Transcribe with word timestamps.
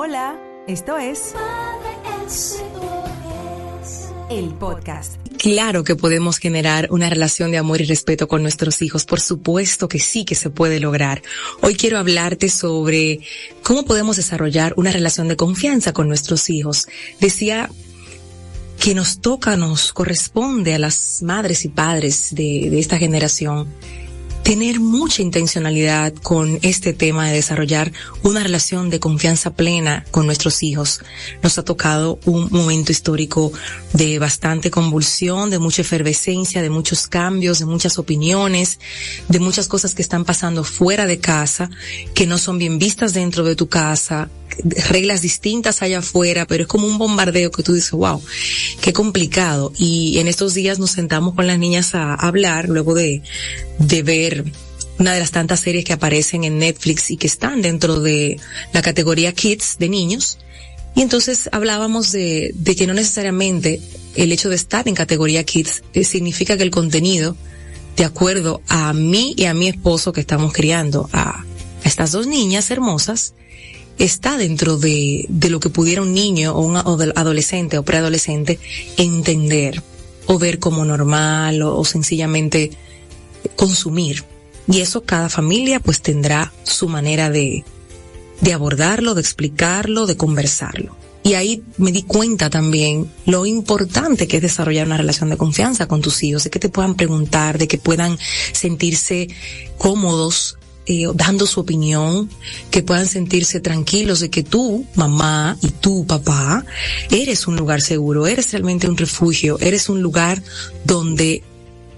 Hola, 0.00 0.40
esto 0.68 0.96
es 0.96 1.34
el 4.30 4.50
podcast. 4.50 5.16
Claro 5.38 5.82
que 5.82 5.96
podemos 5.96 6.38
generar 6.38 6.86
una 6.92 7.10
relación 7.10 7.50
de 7.50 7.58
amor 7.58 7.80
y 7.80 7.84
respeto 7.84 8.28
con 8.28 8.42
nuestros 8.42 8.80
hijos. 8.80 9.04
Por 9.04 9.18
supuesto 9.18 9.88
que 9.88 9.98
sí 9.98 10.24
que 10.24 10.36
se 10.36 10.50
puede 10.50 10.78
lograr. 10.78 11.20
Hoy 11.62 11.74
quiero 11.74 11.98
hablarte 11.98 12.48
sobre 12.48 13.18
cómo 13.64 13.84
podemos 13.84 14.14
desarrollar 14.18 14.72
una 14.76 14.92
relación 14.92 15.26
de 15.26 15.34
confianza 15.34 15.92
con 15.92 16.06
nuestros 16.06 16.48
hijos. 16.48 16.86
Decía 17.18 17.68
que 18.78 18.94
nos 18.94 19.20
toca, 19.20 19.56
nos 19.56 19.92
corresponde 19.92 20.74
a 20.74 20.78
las 20.78 21.22
madres 21.24 21.64
y 21.64 21.70
padres 21.70 22.32
de, 22.36 22.68
de 22.70 22.78
esta 22.78 22.98
generación 22.98 23.66
tener 24.48 24.80
mucha 24.80 25.20
intencionalidad 25.20 26.14
con 26.14 26.58
este 26.62 26.94
tema 26.94 27.28
de 27.28 27.34
desarrollar 27.34 27.92
una 28.22 28.42
relación 28.42 28.88
de 28.88 28.98
confianza 28.98 29.52
plena 29.52 30.06
con 30.10 30.24
nuestros 30.24 30.62
hijos. 30.62 31.02
Nos 31.42 31.58
ha 31.58 31.66
tocado 31.66 32.18
un 32.24 32.48
momento 32.50 32.90
histórico 32.90 33.52
de 33.92 34.18
bastante 34.18 34.70
convulsión, 34.70 35.50
de 35.50 35.58
mucha 35.58 35.82
efervescencia, 35.82 36.62
de 36.62 36.70
muchos 36.70 37.08
cambios, 37.08 37.58
de 37.58 37.66
muchas 37.66 37.98
opiniones, 37.98 38.80
de 39.28 39.38
muchas 39.38 39.68
cosas 39.68 39.94
que 39.94 40.00
están 40.00 40.24
pasando 40.24 40.64
fuera 40.64 41.04
de 41.04 41.18
casa, 41.18 41.68
que 42.14 42.26
no 42.26 42.38
son 42.38 42.56
bien 42.56 42.78
vistas 42.78 43.12
dentro 43.12 43.44
de 43.44 43.54
tu 43.54 43.68
casa, 43.68 44.30
reglas 44.88 45.22
distintas 45.22 45.82
allá 45.82 45.98
afuera, 45.98 46.46
pero 46.46 46.62
es 46.62 46.68
como 46.68 46.86
un 46.86 46.98
bombardeo 46.98 47.50
que 47.50 47.62
tú 47.62 47.74
dices, 47.74 47.90
wow, 47.90 48.22
qué 48.80 48.92
complicado. 48.92 49.72
Y 49.76 50.18
en 50.18 50.28
estos 50.28 50.54
días 50.54 50.78
nos 50.78 50.90
sentamos 50.90 51.34
con 51.34 51.46
las 51.46 51.58
niñas 51.58 51.94
a 51.94 52.14
hablar, 52.14 52.68
luego 52.68 52.94
de, 52.94 53.22
de 53.78 54.02
ver 54.02 54.37
una 54.98 55.12
de 55.12 55.20
las 55.20 55.30
tantas 55.30 55.60
series 55.60 55.84
que 55.84 55.92
aparecen 55.92 56.44
en 56.44 56.58
Netflix 56.58 57.10
y 57.10 57.16
que 57.16 57.26
están 57.26 57.62
dentro 57.62 58.00
de 58.00 58.38
la 58.72 58.82
categoría 58.82 59.32
Kids 59.32 59.76
de 59.78 59.88
niños. 59.88 60.38
Y 60.94 61.02
entonces 61.02 61.48
hablábamos 61.52 62.10
de, 62.12 62.52
que 62.76 62.86
no 62.86 62.94
necesariamente 62.94 63.80
el 64.16 64.32
hecho 64.32 64.48
de 64.48 64.56
estar 64.56 64.88
en 64.88 64.94
categoría 64.94 65.44
Kids 65.44 65.82
eh, 65.94 66.04
significa 66.04 66.56
que 66.56 66.64
el 66.64 66.70
contenido, 66.70 67.36
de 67.96 68.04
acuerdo 68.04 68.62
a 68.68 68.92
mí 68.92 69.34
y 69.36 69.44
a 69.44 69.54
mi 69.54 69.68
esposo 69.68 70.12
que 70.12 70.20
estamos 70.20 70.52
criando 70.52 71.08
a, 71.12 71.44
estas 71.84 72.12
dos 72.12 72.26
niñas 72.26 72.70
hermosas, 72.70 73.34
está 73.98 74.36
dentro 74.36 74.76
de, 74.78 75.26
lo 75.48 75.60
que 75.60 75.70
pudiera 75.70 76.02
un 76.02 76.14
niño 76.14 76.54
o 76.54 76.60
un 76.60 76.76
adolescente 76.76 77.78
o 77.78 77.84
preadolescente 77.84 78.58
entender 78.96 79.82
o 80.26 80.38
ver 80.38 80.58
como 80.58 80.84
normal 80.84 81.62
o 81.62 81.84
sencillamente 81.84 82.72
consumir. 83.56 84.24
Y 84.66 84.80
eso 84.80 85.02
cada 85.02 85.28
familia 85.28 85.80
pues 85.80 86.00
tendrá 86.02 86.52
su 86.62 86.88
manera 86.88 87.30
de, 87.30 87.64
de 88.40 88.52
abordarlo, 88.52 89.14
de 89.14 89.20
explicarlo, 89.20 90.06
de 90.06 90.16
conversarlo. 90.16 90.96
Y 91.22 91.34
ahí 91.34 91.62
me 91.76 91.92
di 91.92 92.02
cuenta 92.02 92.48
también 92.48 93.10
lo 93.26 93.44
importante 93.44 94.28
que 94.28 94.36
es 94.36 94.42
desarrollar 94.42 94.86
una 94.86 94.96
relación 94.96 95.30
de 95.30 95.36
confianza 95.36 95.86
con 95.86 96.00
tus 96.00 96.22
hijos, 96.22 96.44
de 96.44 96.50
que 96.50 96.58
te 96.58 96.68
puedan 96.68 96.94
preguntar, 96.94 97.58
de 97.58 97.68
que 97.68 97.76
puedan 97.76 98.18
sentirse 98.52 99.28
cómodos 99.76 100.58
eh, 100.86 101.04
dando 101.14 101.46
su 101.46 101.60
opinión, 101.60 102.30
que 102.70 102.82
puedan 102.82 103.06
sentirse 103.06 103.60
tranquilos 103.60 104.20
de 104.20 104.30
que 104.30 104.42
tú, 104.42 104.86
mamá, 104.94 105.58
y 105.60 105.68
tú, 105.68 106.06
papá, 106.06 106.64
eres 107.10 107.46
un 107.46 107.56
lugar 107.56 107.82
seguro, 107.82 108.26
eres 108.26 108.52
realmente 108.52 108.88
un 108.88 108.96
refugio, 108.96 109.58
eres 109.60 109.90
un 109.90 110.00
lugar 110.00 110.42
donde 110.84 111.42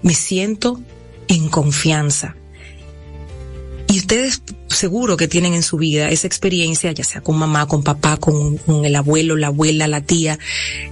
me 0.01 0.13
siento 0.13 0.81
en 1.31 1.49
confianza. 1.49 2.35
Y 3.87 3.99
ustedes 3.99 4.41
seguro 4.67 5.17
que 5.17 5.27
tienen 5.27 5.53
en 5.53 5.63
su 5.63 5.77
vida 5.77 6.09
esa 6.09 6.27
experiencia, 6.27 6.91
ya 6.91 7.03
sea 7.03 7.21
con 7.21 7.37
mamá, 7.37 7.67
con 7.67 7.83
papá, 7.83 8.17
con, 8.17 8.59
el 8.85 8.95
abuelo, 8.95 9.35
la 9.35 9.47
abuela, 9.47 9.87
la 9.87 10.01
tía, 10.01 10.39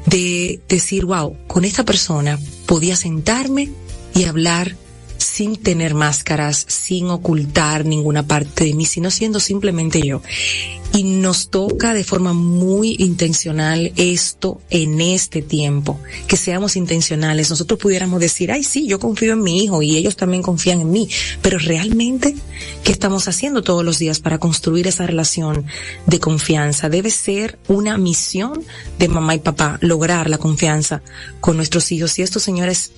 de 0.05 0.59
decir, 0.67 1.05
wow, 1.05 1.37
con 1.47 1.63
esta 1.63 1.85
persona 1.85 2.37
podía 2.65 2.95
sentarme 2.95 3.69
y 4.13 4.25
hablar 4.25 4.75
sin 5.17 5.57
tener 5.57 5.93
máscaras, 5.93 6.65
sin 6.67 7.09
ocultar 7.09 7.85
ninguna 7.85 8.27
parte 8.27 8.65
de 8.65 8.73
mí, 8.73 8.85
sino 8.85 9.11
siendo 9.11 9.39
simplemente 9.39 10.01
yo. 10.01 10.21
Y 10.91 11.03
nos 11.03 11.49
toca 11.49 11.93
de 11.93 12.03
forma 12.03 12.33
muy 12.33 12.95
intencional 12.99 13.93
esto 13.95 14.59
en 14.69 14.99
este 15.01 15.41
tiempo, 15.41 15.99
que 16.27 16.35
seamos 16.35 16.75
intencionales. 16.75 17.49
Nosotros 17.49 17.79
pudiéramos 17.79 18.19
decir, 18.19 18.51
ay, 18.51 18.63
sí, 18.63 18.87
yo 18.87 18.99
confío 18.99 19.33
en 19.33 19.43
mi 19.43 19.63
hijo 19.63 19.81
y 19.81 19.97
ellos 19.97 20.15
también 20.15 20.41
confían 20.41 20.81
en 20.81 20.91
mí, 20.91 21.07
pero 21.41 21.59
realmente, 21.59 22.35
¿qué 22.83 22.91
estamos 22.91 23.27
haciendo 23.27 23.61
todos 23.61 23.85
los 23.85 23.99
días 23.99 24.19
para 24.19 24.39
construir 24.39 24.87
esa 24.87 25.05
relación 25.05 25.65
de 26.07 26.19
confianza? 26.19 26.89
Debe 26.89 27.11
ser 27.11 27.59
una 27.67 27.97
misión 27.97 28.63
de 28.97 29.07
mamá 29.07 29.35
y 29.35 29.39
papá, 29.39 29.77
lograr 29.81 30.29
la 30.29 30.39
confianza 30.39 31.03
con 31.39 31.55
nuestros 31.55 31.91
hijos. 31.91 32.17
Y 32.17 32.23
esto, 32.23 32.39
señores, 32.39 32.91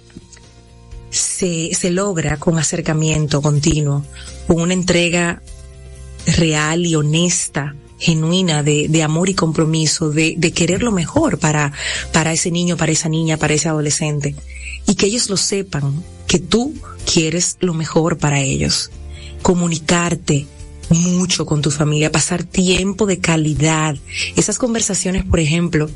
se, 1.12 1.74
se 1.74 1.91
logra 1.91 2.38
con 2.38 2.57
acercamiento 2.57 3.41
continuo, 3.41 4.03
con 4.47 4.62
una 4.62 4.74
entrega 4.74 5.41
real 6.25 6.85
y 6.85 6.95
honesta, 6.95 7.75
genuina 7.97 8.63
de, 8.63 8.87
de 8.89 9.03
amor 9.03 9.29
y 9.29 9.35
compromiso, 9.35 10.09
de, 10.09 10.35
de 10.37 10.51
querer 10.51 10.81
lo 10.81 10.91
mejor 10.91 11.37
para, 11.37 11.71
para 12.11 12.33
ese 12.33 12.49
niño, 12.51 12.75
para 12.77 12.91
esa 12.91 13.09
niña, 13.09 13.37
para 13.37 13.53
ese 13.53 13.69
adolescente. 13.69 14.35
Y 14.87 14.95
que 14.95 15.05
ellos 15.05 15.29
lo 15.29 15.37
sepan, 15.37 16.03
que 16.27 16.39
tú 16.39 16.73
quieres 17.11 17.57
lo 17.59 17.73
mejor 17.73 18.17
para 18.17 18.41
ellos. 18.41 18.89
Comunicarte, 19.41 20.47
mucho 20.89 21.45
con 21.45 21.61
tu 21.61 21.71
familia, 21.71 22.11
pasar 22.11 22.43
tiempo 22.43 23.05
de 23.05 23.19
calidad. 23.19 23.95
Esas 24.35 24.57
conversaciones, 24.57 25.23
por 25.23 25.39
ejemplo, 25.39 25.89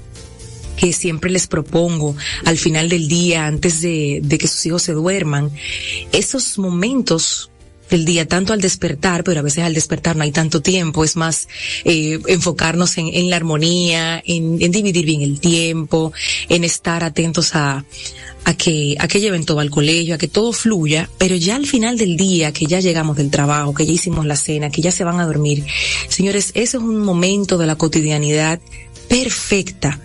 que 0.78 0.94
siempre 0.94 1.32
les 1.32 1.48
propongo 1.48 2.16
al 2.46 2.58
final 2.58 2.90
del 2.90 3.08
día, 3.08 3.48
antes 3.48 3.82
de, 3.82 4.20
de 4.24 4.38
que 4.38 4.48
sus 4.48 4.66
hijos 4.66 4.84
se 4.84 4.94
duerman, 4.94 5.52
esos 6.12 6.58
momentos 6.58 7.50
del 7.90 8.06
día, 8.06 8.28
tanto 8.28 8.54
al 8.54 8.62
despertar, 8.62 9.24
pero 9.24 9.40
a 9.40 9.44
veces 9.44 9.64
al 9.64 9.74
despertar 9.74 10.16
no 10.16 10.24
hay 10.24 10.32
tanto 10.32 10.62
tiempo, 10.62 11.04
es 11.04 11.16
más 11.16 11.48
eh, 11.84 12.20
enfocarnos 12.28 12.98
en, 12.98 13.30
la 13.30 13.36
armonía, 13.36 14.22
en, 14.26 14.58
en, 14.62 14.72
dividir 14.72 15.06
bien 15.06 15.22
el 15.22 15.40
tiempo, 15.40 16.12
en 16.50 16.64
estar 16.64 17.04
atentos 17.04 17.56
a, 17.56 17.86
a 18.46 18.54
que, 18.56 18.96
a 19.00 19.08
que 19.08 19.20
lleven 19.20 19.46
todo 19.46 19.60
al 19.60 19.70
colegio, 19.70 20.16
a 20.16 20.18
que 20.18 20.28
todo 20.28 20.54
fluya, 20.54 21.10
pero 21.18 21.36
ya 21.36 21.56
al 21.56 21.68
final 21.68 21.98
del 21.98 22.18
día, 22.18 22.52
que 22.52 22.66
ya 22.66 22.80
llegamos 22.80 23.18
del 23.18 23.30
trabajo, 23.30 23.74
que 23.74 23.86
ya 23.86 23.94
hicimos 23.94 24.26
la 24.26 24.36
cena, 24.36 24.70
que 24.70 24.82
ya 24.82 24.92
se 24.92 25.04
van 25.04 25.20
a 25.20 25.26
dormir, 25.26 25.64
señores, 26.10 26.52
ese 26.54 26.78
es 26.78 26.84
un 26.84 27.00
momento 27.00 27.58
de 27.58 27.68
la 27.68 27.76
cotidianidad 27.76 28.60
perfecta 29.08 30.00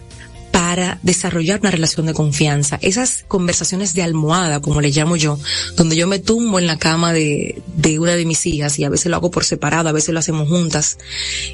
para 0.70 1.00
desarrollar 1.02 1.58
una 1.58 1.72
relación 1.72 2.06
de 2.06 2.14
confianza. 2.14 2.78
Esas 2.80 3.24
conversaciones 3.26 3.92
de 3.92 4.04
almohada, 4.04 4.60
como 4.60 4.80
le 4.80 4.90
llamo 4.90 5.16
yo, 5.16 5.36
donde 5.74 5.96
yo 5.96 6.06
me 6.06 6.20
tumbo 6.20 6.60
en 6.60 6.68
la 6.68 6.78
cama 6.78 7.12
de, 7.12 7.60
de 7.74 7.98
una 7.98 8.14
de 8.14 8.24
mis 8.24 8.46
hijas 8.46 8.78
y 8.78 8.84
a 8.84 8.88
veces 8.88 9.06
lo 9.06 9.16
hago 9.16 9.32
por 9.32 9.44
separado, 9.44 9.88
a 9.88 9.92
veces 9.92 10.14
lo 10.14 10.20
hacemos 10.20 10.48
juntas. 10.48 10.98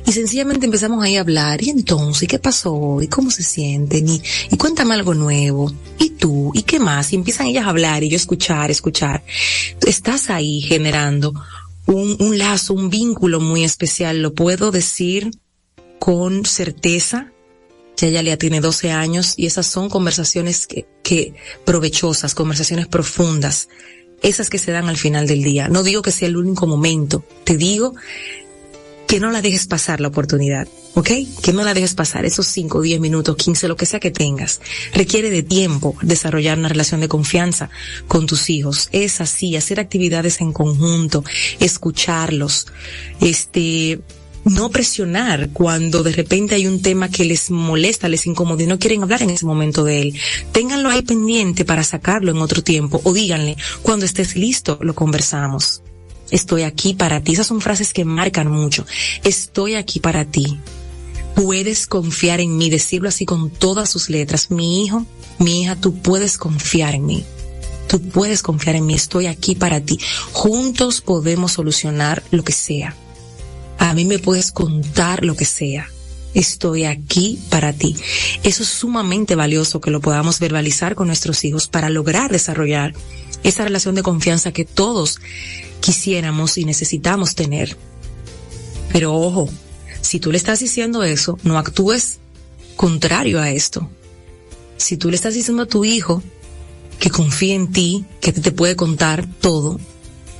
Y 0.04 0.12
sencillamente 0.12 0.66
empezamos 0.66 1.02
ahí 1.02 1.16
a 1.16 1.22
hablar. 1.22 1.62
Y 1.62 1.70
entonces, 1.70 2.28
¿qué 2.28 2.38
pasó? 2.38 3.00
¿Y 3.00 3.08
cómo 3.08 3.30
se 3.30 3.42
sienten? 3.42 4.06
Y, 4.06 4.20
y 4.50 4.56
cuéntame 4.58 4.92
algo 4.92 5.14
nuevo. 5.14 5.72
¿Y 5.98 6.10
tú? 6.10 6.52
¿Y 6.52 6.64
qué 6.64 6.78
más? 6.78 7.10
Y 7.14 7.16
empiezan 7.16 7.46
ellas 7.46 7.64
a 7.64 7.70
hablar 7.70 8.04
y 8.04 8.10
yo 8.10 8.16
escuchar, 8.16 8.70
escuchar. 8.70 9.24
Estás 9.86 10.28
ahí 10.28 10.60
generando 10.60 11.32
un, 11.86 12.16
un 12.20 12.36
lazo, 12.36 12.74
un 12.74 12.90
vínculo 12.90 13.40
muy 13.40 13.64
especial. 13.64 14.20
Lo 14.20 14.34
puedo 14.34 14.72
decir 14.72 15.30
con 16.00 16.44
certeza 16.44 17.32
ya 17.96 18.20
ella 18.20 18.36
tiene 18.36 18.60
12 18.60 18.92
años 18.92 19.34
y 19.36 19.46
esas 19.46 19.66
son 19.66 19.88
conversaciones 19.88 20.66
que, 20.66 20.86
que 21.02 21.34
provechosas, 21.64 22.34
conversaciones 22.34 22.86
profundas, 22.86 23.68
esas 24.22 24.50
que 24.50 24.58
se 24.58 24.72
dan 24.72 24.88
al 24.88 24.96
final 24.96 25.26
del 25.26 25.42
día. 25.42 25.68
No 25.68 25.82
digo 25.82 26.02
que 26.02 26.10
sea 26.10 26.28
el 26.28 26.36
único 26.36 26.66
momento, 26.66 27.24
te 27.44 27.56
digo 27.56 27.94
que 29.06 29.20
no 29.20 29.30
la 29.30 29.40
dejes 29.40 29.66
pasar 29.66 30.00
la 30.00 30.08
oportunidad, 30.08 30.66
¿ok? 30.94 31.10
Que 31.42 31.52
no 31.52 31.62
la 31.62 31.74
dejes 31.74 31.94
pasar 31.94 32.24
esos 32.24 32.46
5, 32.48 32.80
10 32.80 33.00
minutos, 33.00 33.36
15, 33.36 33.68
lo 33.68 33.76
que 33.76 33.86
sea 33.86 34.00
que 34.00 34.10
tengas. 34.10 34.60
Requiere 34.92 35.30
de 35.30 35.42
tiempo 35.42 35.96
desarrollar 36.02 36.58
una 36.58 36.68
relación 36.68 37.00
de 37.00 37.08
confianza 37.08 37.70
con 38.08 38.26
tus 38.26 38.50
hijos. 38.50 38.88
Es 38.92 39.20
así, 39.20 39.56
hacer 39.56 39.78
actividades 39.78 40.40
en 40.40 40.52
conjunto, 40.52 41.24
escucharlos, 41.60 42.66
este, 43.20 44.00
no 44.46 44.70
presionar 44.70 45.50
cuando 45.52 46.04
de 46.04 46.12
repente 46.12 46.54
hay 46.54 46.68
un 46.68 46.80
tema 46.80 47.08
que 47.08 47.24
les 47.24 47.50
molesta, 47.50 48.08
les 48.08 48.26
incomoda 48.26 48.62
y 48.62 48.66
no 48.66 48.78
quieren 48.78 49.02
hablar 49.02 49.22
en 49.22 49.30
ese 49.30 49.44
momento 49.44 49.82
de 49.82 50.02
él. 50.02 50.20
Ténganlo 50.52 50.88
ahí 50.88 51.02
pendiente 51.02 51.64
para 51.64 51.82
sacarlo 51.82 52.30
en 52.30 52.38
otro 52.38 52.62
tiempo 52.62 53.00
o 53.02 53.12
díganle, 53.12 53.56
cuando 53.82 54.06
estés 54.06 54.36
listo, 54.36 54.78
lo 54.80 54.94
conversamos. 54.94 55.82
Estoy 56.30 56.62
aquí 56.62 56.94
para 56.94 57.20
ti. 57.22 57.32
Esas 57.32 57.48
son 57.48 57.60
frases 57.60 57.92
que 57.92 58.04
marcan 58.04 58.48
mucho. 58.50 58.86
Estoy 59.24 59.74
aquí 59.74 59.98
para 59.98 60.24
ti. 60.24 60.58
Puedes 61.34 61.86
confiar 61.86 62.40
en 62.40 62.56
mí, 62.56 62.70
decirlo 62.70 63.08
así 63.08 63.26
con 63.26 63.50
todas 63.50 63.90
sus 63.90 64.08
letras. 64.10 64.50
Mi 64.50 64.84
hijo, 64.84 65.06
mi 65.38 65.62
hija, 65.62 65.76
tú 65.76 65.94
puedes 65.98 66.38
confiar 66.38 66.94
en 66.94 67.04
mí. 67.04 67.24
Tú 67.88 68.00
puedes 68.00 68.42
confiar 68.42 68.76
en 68.76 68.86
mí, 68.86 68.94
estoy 68.94 69.26
aquí 69.26 69.54
para 69.54 69.80
ti. 69.80 69.98
Juntos 70.32 71.00
podemos 71.00 71.52
solucionar 71.52 72.22
lo 72.30 72.42
que 72.42 72.52
sea 72.52 72.96
a 73.78 73.94
mí 73.94 74.04
me 74.04 74.18
puedes 74.18 74.52
contar 74.52 75.24
lo 75.24 75.36
que 75.36 75.44
sea. 75.44 75.88
estoy 76.34 76.84
aquí 76.84 77.38
para 77.48 77.72
ti. 77.72 77.96
Eso 78.42 78.62
es 78.62 78.68
sumamente 78.68 79.34
valioso 79.34 79.80
que 79.80 79.90
lo 79.90 80.02
podamos 80.02 80.38
verbalizar 80.38 80.94
con 80.94 81.06
nuestros 81.06 81.42
hijos 81.44 81.66
para 81.66 81.88
lograr 81.88 82.30
desarrollar 82.30 82.92
esa 83.42 83.64
relación 83.64 83.94
de 83.94 84.02
confianza 84.02 84.52
que 84.52 84.66
todos 84.66 85.18
quisiéramos 85.80 86.58
y 86.58 86.66
necesitamos 86.66 87.34
tener. 87.34 87.78
Pero 88.92 89.14
ojo, 89.14 89.48
si 90.02 90.20
tú 90.20 90.30
le 90.30 90.36
estás 90.36 90.60
diciendo 90.60 91.04
eso, 91.04 91.38
no 91.42 91.58
actúes 91.58 92.18
contrario 92.76 93.40
a 93.40 93.50
esto. 93.50 93.88
Si 94.76 94.96
tú 94.96 95.10
le 95.10 95.16
estás 95.16 95.34
diciendo 95.34 95.62
a 95.62 95.66
tu 95.66 95.84
hijo 95.84 96.22
que 96.98 97.10
confíe 97.10 97.54
en 97.54 97.72
ti, 97.72 98.04
que 98.20 98.32
te 98.32 98.52
puede 98.52 98.76
contar 98.76 99.26
todo, 99.40 99.80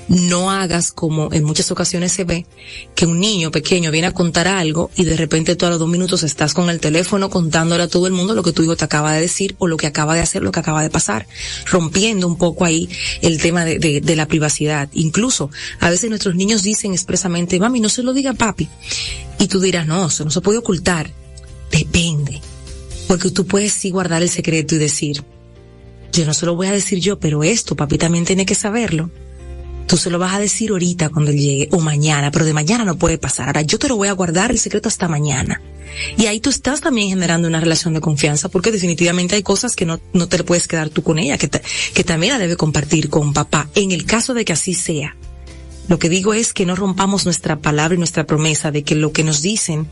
no 0.09 0.51
hagas 0.51 0.93
como 0.93 1.33
en 1.33 1.45
muchas 1.45 1.71
ocasiones 1.71 2.13
se 2.13 2.25
ve, 2.25 2.47
que 2.95 3.07
un 3.07 3.19
niño 3.19 3.51
pequeño 3.51 3.91
viene 3.91 4.07
a 4.07 4.13
contar 4.13 4.47
algo 4.49 4.91
y 4.97 5.05
de 5.05 5.17
repente 5.17 5.57
tú 5.57 5.67
a 5.67 5.71
los 5.71 5.79
dos 5.79 5.89
minutos 5.89 6.23
estás 6.23 6.55
con 6.55 6.71
el 6.71 6.81
teléfono 6.81 7.31
contándole 7.31 7.83
a 7.83 7.89
todo 7.89 8.07
el 8.07 8.13
mundo 8.13 8.35
lo 8.35 8.43
que 8.43 8.53
tu 8.53 8.63
hijo 8.63 8.77
te 8.77 8.85
acaba 8.85 9.13
de 9.15 9.21
decir 9.21 9.57
o 9.59 9.67
lo 9.67 9.77
que 9.77 9.87
acaba 9.87 10.15
de 10.15 10.21
hacer, 10.21 10.43
lo 10.43 10.53
que 10.53 10.61
acaba 10.61 10.83
de 10.83 10.91
pasar, 10.91 11.27
rompiendo 11.67 12.27
un 12.27 12.37
poco 12.37 12.65
ahí 12.65 12.89
el 13.23 13.41
tema 13.41 13.65
de, 13.65 13.79
de, 13.79 14.17
la 14.17 14.29
privacidad. 14.29 14.89
Incluso 14.93 15.51
a 15.81 15.91
veces 15.91 16.09
nuestros 16.09 16.35
niños 16.35 16.63
dicen 16.63 16.93
expresamente, 16.93 17.59
mami, 17.59 17.81
no 17.81 17.89
se 17.89 18.03
lo 18.03 18.13
diga 18.13 18.33
papi. 18.33 18.69
Y 19.39 19.49
tú 19.49 19.61
dirás, 19.61 19.87
no, 19.87 20.07
eso 20.07 20.25
no 20.25 20.31
se 20.31 20.41
puede 20.41 20.59
ocultar. 20.59 21.11
Depende. 21.71 22.41
Porque 23.09 23.31
tú 23.31 23.47
puedes 23.47 23.73
sí 23.73 23.91
guardar 23.91 24.23
el 24.23 24.31
secreto 24.31 24.75
y 24.75 24.79
decir, 24.79 25.23
yo 26.13 26.25
no 26.25 26.33
se 26.33 26.47
lo 26.47 26.57
voy 26.57 26.69
a 26.69 26.73
decir 26.73 26.99
yo, 27.01 27.19
pero 27.19 27.45
esto 27.45 27.77
papi 27.77 27.99
también 27.99 28.25
tiene 28.25 28.47
que 28.47 28.55
saberlo 28.55 29.11
Tú 29.87 29.97
se 29.97 30.11
lo 30.11 30.19
vas 30.19 30.35
a 30.35 30.41
decir 30.41 30.71
ahorita 30.71 31.11
cuando 31.11 31.31
él 31.31 31.39
llegue 31.39 31.69
o 31.71 31.81
mañana, 31.81 32.31
pero 32.31 32.45
de 32.45 32.53
mañana 32.53 32.85
no 32.85 32.97
puede 32.97 33.19
pasar. 33.19 33.47
Ahora 33.47 33.63
yo 33.63 33.79
te 33.79 33.89
lo 33.89 33.97
voy 33.97 34.09
a 34.09 34.13
guardar 34.13 34.51
el 34.51 34.59
secreto 34.59 34.89
hasta 34.89 35.09
mañana. 35.09 35.61
Y 36.17 36.27
ahí 36.27 36.41
tú 36.41 36.51
estás 36.51 36.81
también 36.81 37.09
generando 37.09 37.49
una 37.49 37.61
relación 37.61 37.95
de 37.95 38.01
confianza 38.01 38.49
porque 38.49 38.73
definitivamente 38.73 39.37
hay 39.37 39.43
cosas 39.43 39.77
que 39.77 39.87
no, 39.87 40.01
no 40.13 40.29
te 40.29 40.43
puedes 40.45 40.69
quedar 40.69 40.91
tú 40.91 41.03
con 41.03 41.19
ella, 41.19 41.39
que, 41.39 41.49
que 41.49 42.05
también 42.05 42.33
la 42.33 42.39
debe 42.39 42.57
compartir 42.57 43.09
con 43.09 43.33
papá, 43.33 43.69
en 43.75 43.93
el 43.93 44.05
caso 44.05 44.35
de 44.35 44.45
que 44.45 44.53
así 44.53 44.75
sea. 44.75 45.17
Lo 45.89 45.99
que 45.99 46.09
digo 46.09 46.35
es 46.35 46.53
que 46.53 46.67
no 46.67 46.75
rompamos 46.75 47.25
nuestra 47.25 47.61
palabra 47.61 47.95
y 47.95 47.99
nuestra 47.99 48.27
promesa 48.27 48.73
de 48.73 48.83
que 48.83 48.97
lo 48.97 49.13
que 49.13 49.23
nos 49.23 49.41
dicen 49.41 49.89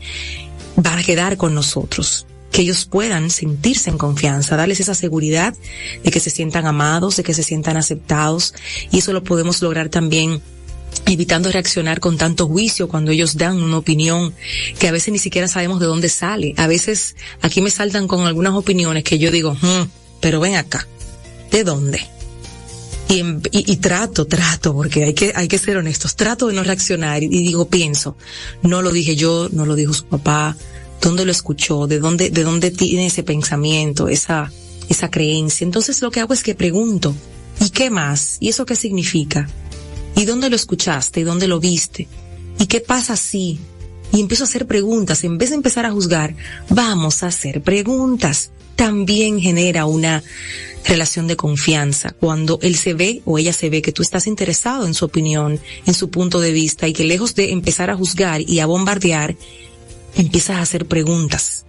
va 0.85 0.97
a 0.97 1.03
quedar 1.03 1.37
con 1.37 1.55
nosotros 1.55 2.27
que 2.55 2.61
ellos 2.61 2.85
puedan 2.85 3.31
sentirse 3.31 3.89
en 3.89 3.97
confianza, 3.97 4.55
darles 4.55 4.79
esa 4.79 4.95
seguridad 4.95 5.53
de 6.05 6.09
que 6.09 6.21
se 6.21 6.29
sientan 6.29 6.65
amados, 6.65 7.17
de 7.17 7.23
que 7.23 7.33
se 7.33 7.43
sientan 7.43 7.75
aceptados 7.75 8.53
y 8.91 8.99
eso 8.99 9.11
lo 9.11 9.25
podemos 9.25 9.61
lograr 9.61 9.89
también 9.89 10.41
evitando 11.05 11.51
reaccionar 11.51 11.99
con 11.99 12.17
tanto 12.17 12.47
juicio 12.47 12.87
cuando 12.87 13.11
ellos 13.11 13.35
dan 13.35 13.61
una 13.61 13.77
opinión 13.77 14.33
que 14.79 14.87
a 14.87 14.93
veces 14.93 15.11
ni 15.11 15.19
siquiera 15.19 15.49
sabemos 15.49 15.81
de 15.81 15.87
dónde 15.87 16.07
sale. 16.07 16.53
A 16.55 16.67
veces 16.67 17.17
aquí 17.41 17.59
me 17.59 17.69
saltan 17.69 18.07
con 18.07 18.25
algunas 18.25 18.53
opiniones 18.53 19.03
que 19.03 19.19
yo 19.19 19.31
digo, 19.31 19.53
hmm, 19.55 19.89
pero 20.21 20.39
ven 20.39 20.55
acá, 20.55 20.87
¿de 21.51 21.65
dónde? 21.65 22.07
Y, 23.09 23.21
y, 23.51 23.75
trato, 23.77 24.27
trato, 24.27 24.73
porque 24.73 25.03
hay 25.03 25.13
que, 25.13 25.33
hay 25.35 25.49
que 25.49 25.59
ser 25.59 25.75
honestos, 25.75 26.15
trato 26.15 26.47
de 26.47 26.53
no 26.53 26.63
reaccionar 26.63 27.21
y 27.21 27.27
digo, 27.27 27.67
pienso, 27.67 28.15
no 28.63 28.81
lo 28.81 28.93
dije 28.93 29.17
yo, 29.17 29.49
no 29.51 29.65
lo 29.65 29.75
dijo 29.75 29.93
su 29.93 30.05
papá, 30.05 30.55
dónde 31.05 31.23
lo 31.23 31.31
escuchó, 31.31 31.87
de 31.87 31.99
dónde, 31.99 32.31
de 32.31 32.43
dónde 32.43 32.71
tiene 32.71 33.05
ese 33.05 33.23
pensamiento, 33.23 34.09
esa, 34.09 34.51
esa 34.89 35.09
creencia. 35.09 35.63
Entonces 35.63 36.01
lo 36.01 36.11
que 36.11 36.19
hago 36.19 36.33
es 36.33 36.43
que 36.43 36.55
pregunto, 36.55 37.15
¿y 37.61 37.69
qué 37.69 37.89
más? 37.89 38.37
¿Y 38.39 38.49
eso 38.49 38.65
qué 38.65 38.75
significa? 38.75 39.47
¿Y 40.15 40.25
dónde 40.25 40.49
lo 40.49 40.55
escuchaste? 40.55 41.19
¿Y 41.19 41.23
dónde 41.23 41.47
lo 41.47 41.59
viste? 41.59 42.07
¿Y 42.59 42.65
qué 42.65 42.81
pasa 42.81 43.15
si? 43.15 43.59
Y 44.11 44.19
empiezo 44.19 44.43
a 44.43 44.47
hacer 44.47 44.65
preguntas. 44.65 45.23
En 45.23 45.37
vez 45.37 45.49
de 45.49 45.55
empezar 45.55 45.85
a 45.85 45.91
juzgar, 45.91 46.35
vamos 46.69 47.21
a 47.21 47.27
hacer 47.27 47.61
preguntas. 47.61 48.51
También 48.75 49.39
genera 49.39 49.85
una 49.85 50.23
relación 50.85 51.27
de 51.27 51.35
confianza 51.35 52.15
cuando 52.19 52.59
él 52.61 52.75
se 52.75 52.93
ve 52.93 53.21
o 53.25 53.37
ella 53.37 53.53
se 53.53 53.69
ve 53.69 53.81
que 53.81 53.91
tú 53.91 54.01
estás 54.01 54.27
interesado 54.27 54.85
en 54.85 54.93
su 54.93 55.05
opinión, 55.05 55.59
en 55.85 55.93
su 55.93 56.09
punto 56.09 56.39
de 56.39 56.51
vista 56.51 56.87
y 56.87 56.93
que 56.93 57.05
lejos 57.05 57.35
de 57.35 57.51
empezar 57.51 57.89
a 57.89 57.95
juzgar 57.95 58.41
y 58.41 58.59
a 58.59 58.65
bombardear, 58.65 59.35
empiezas 60.15 60.57
a 60.57 60.61
hacer 60.61 60.85
preguntas. 60.85 61.65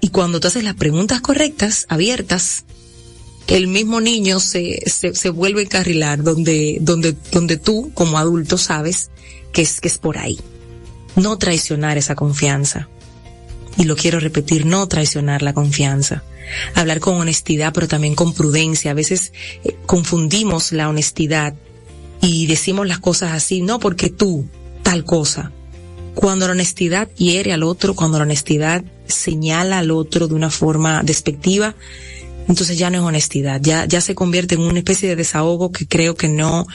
Y 0.00 0.10
cuando 0.10 0.40
tú 0.40 0.48
haces 0.48 0.64
las 0.64 0.74
preguntas 0.74 1.20
correctas, 1.20 1.86
abiertas, 1.88 2.64
el 3.48 3.66
mismo 3.66 4.00
niño 4.00 4.40
se, 4.40 4.82
se, 4.86 5.14
se 5.14 5.30
vuelve 5.30 5.60
a 5.60 5.64
encarrilar 5.64 6.22
donde, 6.22 6.78
donde, 6.80 7.16
donde 7.32 7.56
tú, 7.56 7.90
como 7.94 8.18
adulto, 8.18 8.58
sabes 8.58 9.10
que 9.52 9.62
es, 9.62 9.80
que 9.80 9.88
es 9.88 9.98
por 9.98 10.18
ahí. 10.18 10.38
No 11.16 11.38
traicionar 11.38 11.98
esa 11.98 12.14
confianza. 12.14 12.88
Y 13.76 13.84
lo 13.84 13.96
quiero 13.96 14.20
repetir, 14.20 14.66
no 14.66 14.86
traicionar 14.86 15.42
la 15.42 15.54
confianza. 15.54 16.22
Hablar 16.74 17.00
con 17.00 17.14
honestidad, 17.14 17.72
pero 17.72 17.88
también 17.88 18.14
con 18.14 18.34
prudencia. 18.34 18.90
A 18.90 18.94
veces 18.94 19.32
eh, 19.64 19.76
confundimos 19.86 20.72
la 20.72 20.88
honestidad 20.88 21.54
y 22.20 22.46
decimos 22.46 22.86
las 22.86 22.98
cosas 22.98 23.32
así, 23.32 23.62
no 23.62 23.78
porque 23.78 24.10
tú, 24.10 24.46
tal 24.82 25.04
cosa. 25.04 25.52
Cuando 26.18 26.46
la 26.48 26.52
honestidad 26.52 27.08
hiere 27.14 27.52
al 27.52 27.62
otro, 27.62 27.94
cuando 27.94 28.18
la 28.18 28.24
honestidad 28.24 28.82
señala 29.06 29.78
al 29.78 29.92
otro 29.92 30.26
de 30.26 30.34
una 30.34 30.50
forma 30.50 31.04
despectiva, 31.04 31.76
entonces 32.48 32.76
ya 32.76 32.90
no 32.90 32.98
es 32.98 33.04
honestidad, 33.04 33.60
ya, 33.62 33.84
ya 33.84 34.00
se 34.00 34.16
convierte 34.16 34.56
en 34.56 34.62
una 34.62 34.80
especie 34.80 35.08
de 35.08 35.14
desahogo 35.14 35.70
que 35.70 35.86
creo 35.86 36.16
que 36.16 36.28
no, 36.28 36.66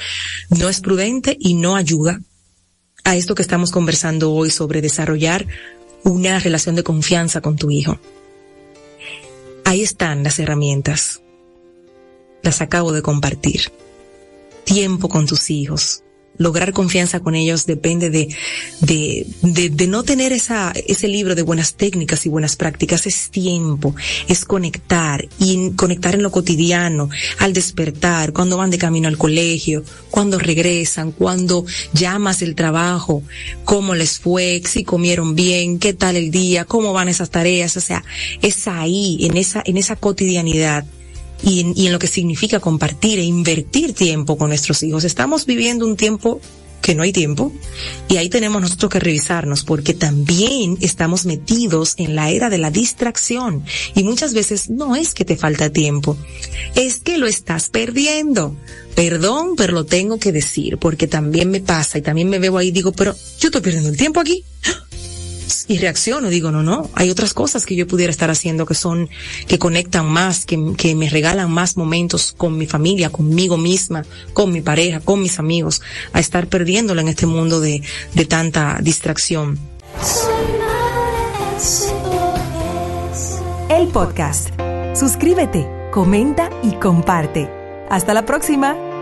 no 0.50 0.70
es 0.70 0.80
prudente 0.80 1.36
y 1.38 1.56
no 1.56 1.76
ayuda 1.76 2.22
a 3.04 3.18
esto 3.18 3.36
que 3.36 3.42
estamos 3.42 3.72
conversando 3.72 4.32
hoy 4.32 4.50
sobre 4.50 4.80
desarrollar 4.82 5.46
una 6.06 6.40
relación 6.40 6.76
de 6.76 6.84
confianza 6.84 7.42
con 7.42 7.58
tu 7.58 7.70
hijo. 7.70 8.00
Ahí 9.66 9.84
están 9.84 10.24
las 10.24 10.40
herramientas. 10.40 11.20
Las 12.44 12.62
acabo 12.62 12.94
de 12.94 13.02
compartir. 13.02 13.74
Tiempo 14.64 15.10
con 15.10 15.26
tus 15.26 15.50
hijos, 15.50 16.02
lograr 16.38 16.74
confianza 16.74 17.20
con 17.20 17.36
ellos 17.36 17.66
depende 17.66 18.10
de, 18.10 18.36
de, 18.82 19.28
de, 19.42 19.70
de, 19.70 19.88
no 19.88 20.04
tener 20.04 20.34
esa, 20.34 20.72
ese 20.88 21.08
libro 21.08 21.36
de 21.36 21.44
buenas 21.44 21.76
técnicas 21.76 22.26
y 22.26 22.30
buenas 22.30 22.56
prácticas, 22.56 23.06
es 23.06 23.30
tiempo, 23.30 23.96
es 24.28 24.46
conectar 24.46 25.28
y 25.40 25.72
conectar 25.72 26.16
en 26.16 26.24
lo 26.24 26.32
cotidiano, 26.32 27.10
al 27.40 27.54
despertar, 27.54 28.34
cuando 28.34 28.58
van 28.58 28.72
de 28.72 28.78
camino 28.78 29.08
al 29.08 29.18
colegio, 29.18 29.84
cuando 30.10 30.40
regresan, 30.40 31.12
cuando 31.12 31.66
llamas 31.94 32.42
el 32.42 32.56
trabajo, 32.56 33.24
cómo 33.64 33.94
les 33.94 34.20
fue, 34.20 34.62
si 34.66 34.84
comieron 34.84 35.36
bien, 35.36 35.80
qué 35.80 35.94
tal 35.94 36.16
el 36.16 36.32
día, 36.32 36.66
cómo 36.66 36.94
van 36.94 37.10
esas 37.10 37.30
tareas, 37.30 37.78
o 37.78 37.82
sea, 37.82 38.04
es 38.42 38.68
ahí, 38.68 39.20
en 39.22 39.38
esa, 39.38 39.62
en 39.66 39.78
esa 39.78 39.96
cotidianidad 39.96 40.86
y 41.44 41.60
en, 41.60 41.92
lo 41.92 42.00
que 42.00 42.08
significa 42.08 42.60
compartir 42.60 43.20
e 43.20 43.24
invertir 43.24 43.94
tiempo 43.94 44.38
con 44.38 44.50
nuestros 44.50 44.82
hijos. 44.84 45.04
Estamos 45.04 45.46
viviendo 45.46 45.86
un 45.86 45.98
tiempo 45.98 46.40
que 46.82 46.96
no 46.96 47.04
hay 47.04 47.14
tiempo 47.14 47.54
y 48.10 48.18
ahí 48.18 48.28
tenemos 48.28 48.62
nosotros 48.62 48.92
que 48.92 49.00
revisarnos 49.00 49.64
porque 49.64 49.94
también 49.94 50.78
estamos 50.82 51.26
metidos 51.26 51.96
en 51.98 52.16
la 52.16 52.30
era 52.30 52.50
de 52.50 52.58
la 52.58 52.72
distracción 52.72 53.64
y 53.96 54.04
muchas 54.04 54.34
veces 54.34 54.70
no 54.70 54.96
es 54.96 55.14
que 55.14 55.24
te 55.24 55.38
falta 55.38 55.70
tiempo, 55.70 56.18
es 56.76 57.00
que 57.00 57.18
lo 57.18 57.28
estás 57.28 57.70
perdiendo. 57.70 58.56
Perdón, 58.96 59.56
pero 59.58 59.74
lo 59.74 59.86
tengo 59.86 60.20
que 60.20 60.32
decir 60.32 60.78
porque 60.78 61.08
también 61.08 61.50
me 61.50 61.62
pasa 61.62 61.98
y 61.98 62.02
también 62.02 62.30
me 62.30 62.38
veo 62.38 62.58
ahí 62.58 62.68
y 62.68 62.72
digo, 62.72 62.92
pero 62.92 63.16
yo 63.40 63.48
estoy 63.48 63.62
perdiendo 63.62 63.90
el 63.90 63.98
tiempo 63.98 64.20
aquí 64.20 64.44
y 65.68 65.78
reacciono, 65.78 66.30
digo, 66.30 66.52
no, 66.52 66.64
no, 66.64 66.90
hay 66.94 67.10
otras 67.10 67.34
cosas 67.34 67.66
que 67.66 67.76
yo 67.76 67.88
pudiera 67.88 68.12
estar 68.12 68.30
haciendo 68.30 68.66
que 68.66 68.74
son, 68.74 69.10
que 69.48 69.60
conectan 69.60 70.06
más, 70.06 70.46
que, 70.46 70.74
que 70.78 70.96
me 70.96 71.10
regalan 71.10 71.52
más 71.52 71.78
momentos 71.78 72.34
con 72.36 72.58
mi 72.58 72.66
familia, 72.66 73.10
conmigo 73.10 73.58
misma, 73.58 74.06
con 74.34 74.52
mi 74.52 74.62
pareja, 74.62 75.00
con 75.00 75.22
mis 75.22 75.40
amigos, 75.40 75.82
a 76.12 76.20
estar 76.20 76.48
perdiéndolo 76.48 77.02
en 77.02 77.08
este 77.08 77.26
mundo 77.26 77.60
de, 77.60 77.82
de 78.14 78.26
tanta 78.26 78.80
distracción. 78.82 79.60
El 83.70 83.88
podcast. 83.88 84.50
Suscríbete, 84.96 85.68
comenta 85.92 86.50
y 86.62 86.74
comparte. 86.74 87.50
Hasta 87.90 88.14
la 88.14 88.26
próxima. 88.26 88.93